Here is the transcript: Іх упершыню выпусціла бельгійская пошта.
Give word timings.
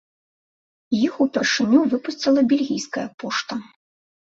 Іх 1.07 1.13
упершыню 1.25 1.79
выпусціла 1.93 2.41
бельгійская 2.55 3.07
пошта. 3.23 3.63